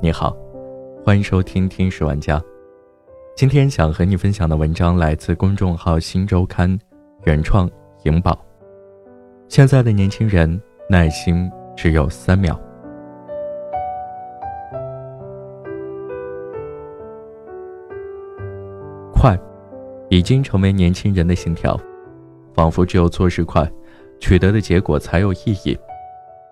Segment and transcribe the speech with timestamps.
[0.00, 0.36] 你好，
[1.04, 2.38] 欢迎收听《听史玩家》。
[3.36, 6.70] 今天想和你分享的文章来自公众号《新周刊》，
[7.24, 7.70] 原创
[8.04, 8.38] 颖宝。
[9.48, 12.58] 现在的年轻人耐心只有三秒，
[19.12, 19.38] 快
[20.08, 21.78] 已经成为年轻人的信条，
[22.54, 23.70] 仿佛只有做事快，
[24.20, 25.78] 取得的结果才有意义。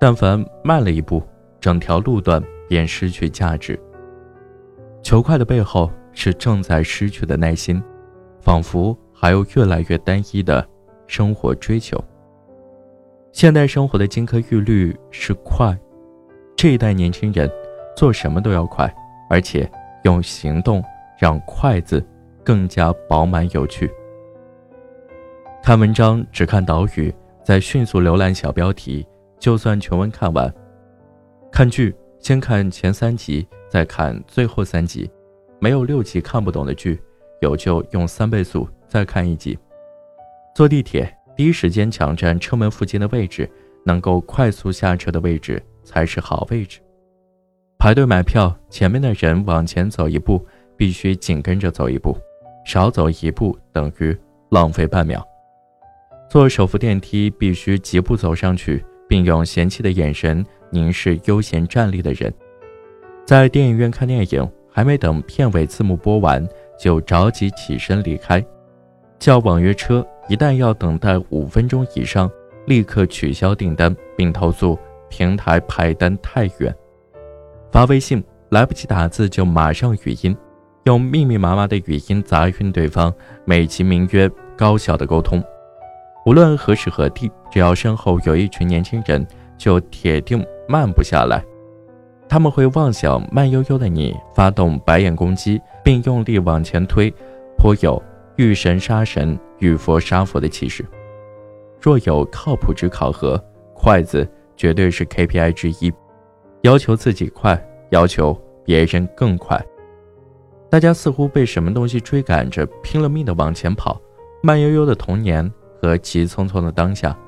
[0.01, 1.23] 但凡慢了一步，
[1.61, 3.79] 整条路段便失去价值。
[5.03, 7.83] 求快的背后是正在失去的耐心，
[8.41, 10.67] 仿佛还有越来越单一的
[11.07, 12.03] 生活追求。
[13.30, 15.79] 现代生活的金科玉律是快，
[16.57, 17.51] 这一代年轻人
[17.95, 18.91] 做什么都要快，
[19.29, 19.71] 而且
[20.05, 20.83] 用行动
[21.19, 22.02] 让“快”字
[22.43, 23.91] 更加饱满有趣。
[25.63, 29.07] 看文章只看导语，再迅速浏览小标题。
[29.39, 30.51] 就算全文看完，
[31.51, 35.10] 看剧先看前三集，再看最后三集。
[35.59, 36.96] 没有六集看不懂的剧，
[37.40, 39.59] 有就用三倍速再看一集。
[40.54, 43.50] 坐地铁第一时间抢占车门附近的位置，
[43.84, 46.78] 能够快速下车的位置才是好位置。
[47.76, 52.16] 排队买票，前面的人往前走一步，必须紧跟着走一步，
[52.65, 54.16] 少走一步等于
[54.50, 55.26] 浪费半秒。
[56.30, 58.84] 坐手扶电梯，必须疾步走上去。
[59.09, 62.32] 并用嫌弃的眼神凝视悠闲站立的人，
[63.26, 66.44] 在电影院看电影，还没等片尾字幕播完，
[66.81, 68.44] 就着急起身离开。
[69.19, 72.28] 叫网约车，一旦要等待五分钟以上，
[72.66, 74.76] 立刻取消订单并投诉
[75.09, 76.75] 平台排单太远。
[77.70, 80.37] 发微信来不及打字，就马上语音，
[80.84, 83.12] 用密密麻麻的语音砸晕对方，
[83.44, 85.43] 美其名曰高效的沟通。
[86.25, 89.26] 无论何时何地，只要身后有一群年轻人，
[89.62, 91.41] 就铁定慢不下来。
[92.28, 97.09] 他们会妄想慢悠悠的你发动白眼攻击，并用力往前推，
[97.56, 98.03] 颇有
[98.34, 100.84] 遇神杀神、遇佛杀佛的气势。
[101.81, 103.41] 若有靠谱之考核，
[103.73, 105.93] 快字绝对是 KPI 之一。
[106.62, 107.56] 要求自己快，
[107.91, 109.65] 要求别人更快。
[110.69, 114.00] 大家似乎被什么东西追赶着，拼了命的往前跑，
[114.43, 115.49] 慢悠悠的童年。
[115.81, 117.19] 和急匆匆的当下，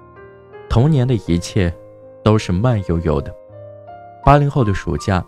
[0.69, 1.75] 童年的一切
[2.25, 3.33] 都是慢悠悠的。
[4.25, 5.25] 八零后的暑假，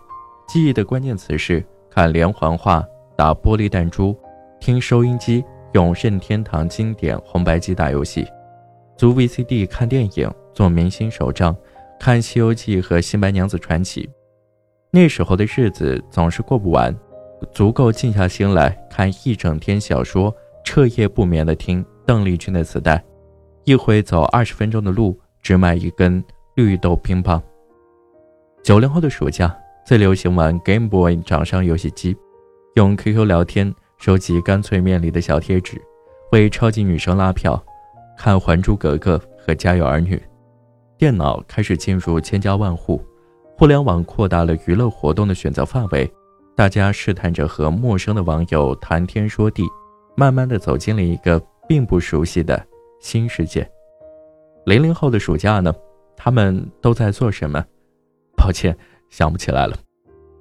[0.47, 2.83] 记忆的关键词是看连环画、
[3.15, 4.17] 打玻璃弹珠、
[4.59, 8.27] 听收音机、用任天堂经典红白机打游戏、
[8.97, 11.55] 租 VCD 看电影、做明星手账、
[11.99, 14.03] 看《西游记》和《新白娘子传奇》。
[14.89, 16.95] 那时候的日子总是过不完，
[17.51, 23.03] 足够静下心来看一整天小说，彻夜不眠的听邓丽君的磁带。
[23.65, 26.23] 一回走二十分钟的路，只买一根
[26.57, 27.39] 绿豆乒乓。
[28.63, 32.17] 九零后的暑假最流行玩 Game Boy 掌上游戏机，
[32.73, 35.79] 用 QQ 聊天，收集干脆面里的小贴纸，
[36.31, 37.63] 为超级女生拉票，
[38.17, 40.15] 看《还珠格格》和《家有儿女》。
[40.97, 42.99] 电脑开始进入千家万户，
[43.55, 46.11] 互联网扩大了娱乐活动的选择范围，
[46.55, 49.63] 大家试探着和陌生的网友谈天说地，
[50.15, 52.59] 慢慢的走进了一个并不熟悉的。
[52.99, 53.69] 新世界，
[54.65, 55.71] 零零后的暑假呢？
[56.17, 57.63] 他们都在做什么？
[58.35, 58.75] 抱歉，
[59.09, 59.77] 想不起来了。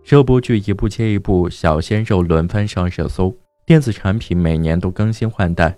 [0.03, 3.32] 这部剧一部接一部，小鲜肉轮番上热搜，
[3.64, 5.76] 电子产品每年都更新换代。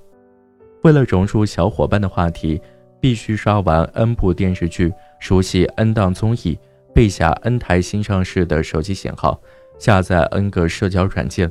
[0.84, 2.58] 为了融入小伙伴的话题，
[3.00, 6.58] 必须刷完 N 部电视剧，熟悉 N 档综艺，
[6.94, 9.38] 背下 N 台新上市的手机型号，
[9.78, 11.50] 下载 N 个社交软件，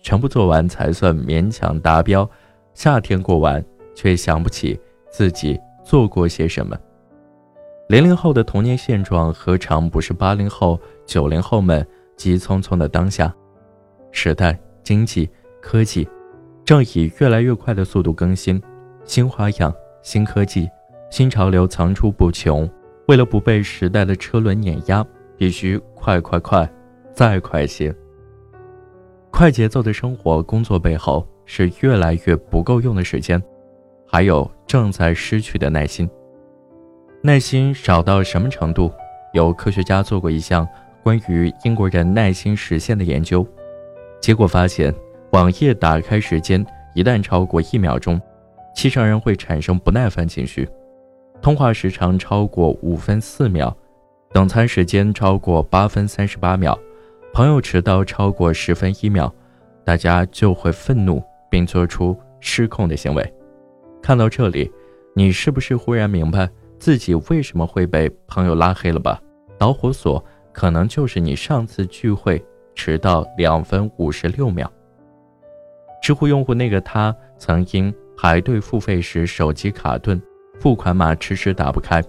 [0.00, 2.30] 全部做完才算勉强达标。
[2.72, 3.62] 夏天过完。
[3.92, 4.80] 却想不起
[5.10, 6.74] 自己做过些什么。
[7.90, 11.84] 零零后的童年现状，何尝不是八零后、九零后们
[12.16, 13.34] 急匆匆的当下？
[14.12, 15.28] 时代、经济、
[15.60, 16.08] 科技
[16.64, 18.62] 正以越来越快的速度更新，
[19.02, 20.68] 新花样、新科技、
[21.10, 22.70] 新潮流层出不穷。
[23.08, 25.04] 为了不被时代的车轮碾压，
[25.36, 26.72] 必须快快快，
[27.12, 27.92] 再快些。
[29.32, 33.42] 快节奏的生活、工作背后，是越来越不够用的时间。
[34.06, 36.08] 还有正在失去的耐心，
[37.22, 38.90] 耐心少到什么程度？
[39.34, 40.66] 有科学家做过一项
[41.02, 43.46] 关于英国人耐心实现的研究，
[44.22, 44.94] 结果发现，
[45.32, 46.64] 网页打开时间
[46.94, 48.18] 一旦超过一秒钟，
[48.74, 50.64] 七成人会产生不耐烦情绪；
[51.42, 53.76] 通话时长超过五分四秒，
[54.32, 56.76] 等餐时间超过八分三十八秒，
[57.34, 59.30] 朋友迟到超过十分一秒，
[59.84, 63.34] 大家就会愤怒并做出失控的行为。
[64.02, 64.72] 看到这里，
[65.14, 66.48] 你是不是忽然明白
[66.80, 69.20] 自己为什么会被朋友拉黑了吧？
[69.58, 72.42] 导火索可能就是你上次聚会
[72.74, 74.68] 迟到两分五十六秒。
[76.02, 80.20] 知乎用户那个他曾因排队付费时手机卡顿，
[80.58, 82.02] 付款码迟迟打不开，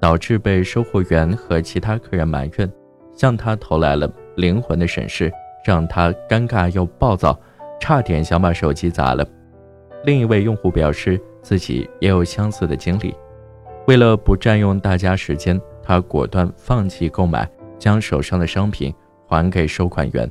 [0.00, 2.68] 导致被收货员和其他客人埋怨，
[3.14, 5.32] 向他投来了灵魂的审视，
[5.64, 7.38] 让他尴尬又暴躁，
[7.78, 9.24] 差点想把手机砸了。
[10.04, 13.14] 另一位用户表示自己也有相似的经历，
[13.88, 18.94] 为了不占用大家时间，他果断放弃购买，将手上的商品
[19.26, 20.30] 还给收款员。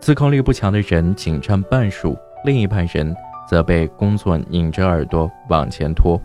[0.00, 3.14] 自控力不强的人仅占半数，另一半人
[3.48, 6.20] 则被工作拧着耳朵往前拖。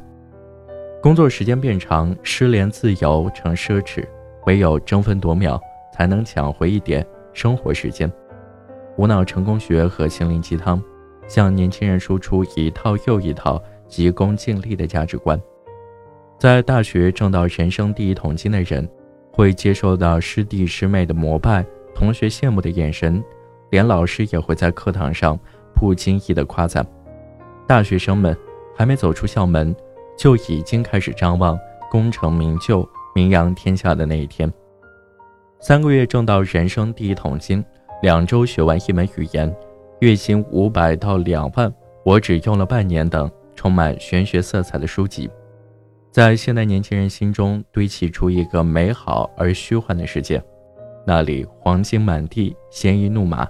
[1.03, 4.04] 工作时间变长，失联自由成奢侈，
[4.47, 5.62] 唯有争分夺秒
[5.94, 8.12] 才能抢回一点生活时间。
[8.97, 10.81] 无脑成功学和心灵鸡汤，
[11.27, 15.39] 向年轻人输出一套又一套急功近利的价值观。
[16.42, 18.90] 在大学挣到人生第一桶金的人，
[19.32, 23.24] 会接受到师弟师妹的膜拜，同学羡慕的眼神。
[23.70, 25.40] 连老师也会在课堂上
[25.76, 26.84] 不经意的夸赞，
[27.68, 28.36] 大学生们
[28.76, 29.76] 还没走出校门，
[30.18, 31.56] 就已经开始张望
[31.92, 34.52] 功成名就、名扬天下的那一天。
[35.60, 37.64] 三个月挣到人生第一桶金，
[38.02, 39.56] 两周学完一门语言，
[40.00, 41.72] 月薪五百到两万，
[42.04, 45.30] 我只用了半年等充满玄学色彩的书籍，
[46.12, 50.44] 在现代年轻人心中堆砌出一个美好而虚幻的世界，
[51.08, 53.48] 那里黄金满地，鲜衣怒马。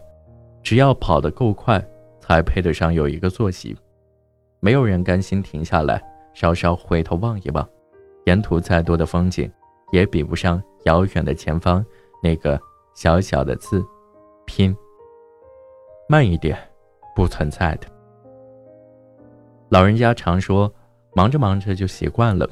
[0.62, 1.84] 只要跑得够快，
[2.20, 3.76] 才配得上有一个坐席。
[4.60, 6.00] 没有人甘心停下来，
[6.36, 7.68] 稍稍回头望一望，
[8.26, 9.52] 沿途再多的风景，
[9.92, 11.84] 也比不上遥远的前方
[12.22, 12.62] 那个
[12.94, 13.84] 小小的字
[14.46, 14.76] “拼”。
[16.08, 16.56] 慢一点，
[17.16, 17.88] 不存在的。
[19.70, 20.72] 老人家常说，
[21.14, 22.50] 忙着忙着就习惯了，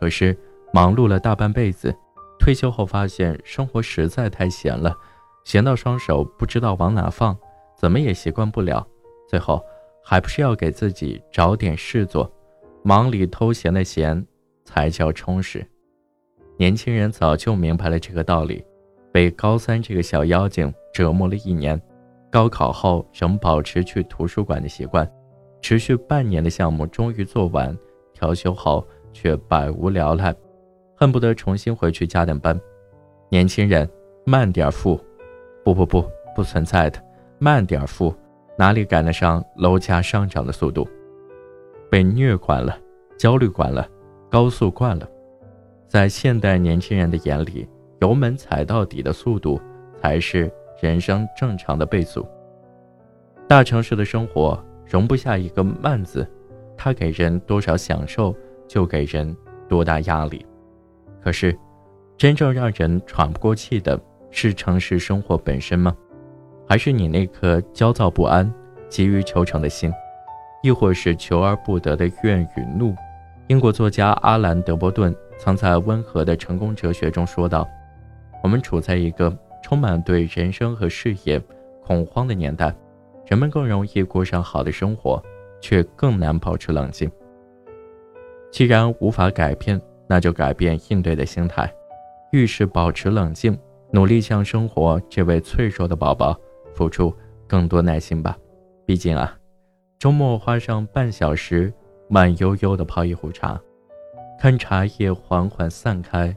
[0.00, 0.36] 可是
[0.72, 1.94] 忙碌了大半辈子，
[2.38, 4.96] 退休后发现生活实在太闲了，
[5.44, 7.36] 闲到双手不知道往哪放。
[7.76, 8.84] 怎么也习惯不了，
[9.28, 9.64] 最后
[10.02, 12.28] 还不是要给自己找点事做，
[12.82, 14.26] 忙里偷闲的闲
[14.64, 15.64] 才叫充实。
[16.56, 18.64] 年轻人早就明白了这个道理，
[19.12, 21.80] 被高三这个小妖精折磨了一年，
[22.32, 25.08] 高考后仍保持去图书馆的习惯，
[25.62, 27.76] 持续半年的项目终于做完，
[28.18, 30.34] 调休后却百无聊赖，
[30.96, 32.58] 恨不得重新回去加点班。
[33.30, 33.88] 年轻人
[34.24, 34.98] 慢点富，
[35.64, 36.04] 不不不，
[36.34, 37.00] 不存在的。
[37.38, 38.12] 慢点富，
[38.56, 40.88] 哪里赶得上楼价上涨的速度？
[41.88, 42.76] 被虐惯了，
[43.16, 43.88] 焦虑惯了，
[44.28, 45.08] 高速惯了，
[45.86, 47.68] 在现代年轻人的眼里，
[48.00, 49.60] 油门踩到底的速度
[50.02, 50.50] 才是
[50.82, 52.26] 人生正常的倍速。
[53.46, 56.28] 大城市的生活容不下一个慢字，
[56.78, 58.34] 它给人多少享受，
[58.66, 59.36] 就给人
[59.68, 60.46] 多大压力。
[61.20, 61.54] 可是，
[62.16, 65.94] 真正让人喘不过气的是城市生活本身吗？
[66.66, 68.50] 还是你那颗焦躁不安、
[68.88, 69.92] 急于求成的心，
[70.62, 72.94] 亦或是求而不得的怨与怒？
[73.48, 77.66] 英国作家阿兰·德伯顿曾在《温和的成功哲学》中说道
[78.44, 81.40] ：“我们处在一个充满对人生和事业
[81.82, 82.74] 恐慌的年代，
[83.26, 85.22] 人们更容易过上好的生活，
[85.60, 87.10] 却更难保持冷静。
[88.50, 91.72] 既然无法改变，那就改变应对的心态，
[92.32, 93.58] 遇事保持冷静，
[93.92, 96.38] 努力向生活这位脆弱的宝宝。”
[96.74, 97.12] 付出
[97.48, 98.38] 更多耐心吧，
[98.86, 99.36] 毕竟啊，
[99.98, 101.72] 周末花上半小时，
[102.08, 103.60] 慢悠悠的泡一壶茶，
[104.38, 106.32] 看茶叶缓缓散开，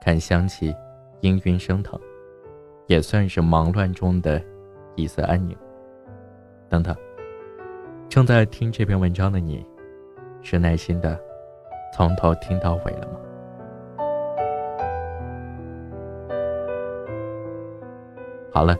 [0.00, 0.74] 看香气
[1.20, 1.96] 氤氲升腾，
[2.88, 4.42] 也算是忙乱中的
[4.96, 5.56] 一丝安宁。
[6.68, 6.92] 等等，
[8.12, 9.64] 正在听这篇文章的你，
[10.42, 11.18] 是耐心的
[11.96, 13.18] 从头听到尾了吗？
[18.52, 18.76] 好了。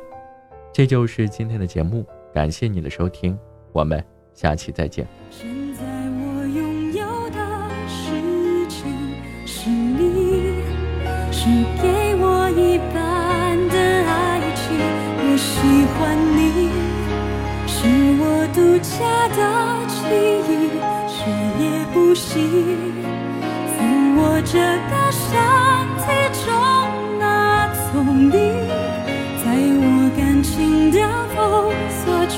[0.71, 3.39] 这就是今天的节目，感谢你的收听，
[3.73, 5.09] 我们下期再见。
[5.31, 8.93] 现在我拥有的事情
[9.47, 10.63] 是你，
[11.33, 11.49] 是
[18.83, 19.41] 我独家的
[19.87, 19.95] 记
[20.49, 20.51] 忆，
[21.07, 22.35] 谁也不行。
[23.79, 23.79] 在
[24.17, 24.59] 我这
[24.91, 25.23] 个身
[26.03, 26.05] 体
[26.45, 26.51] 中
[27.21, 27.23] 那
[27.75, 28.43] 丛林。
[30.43, 30.99] 情的
[31.37, 32.35] 封锁区，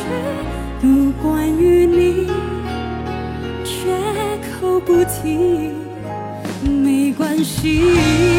[0.80, 2.26] 读关于你，
[3.64, 3.96] 绝
[4.60, 5.72] 口不提，
[6.62, 8.33] 没关系。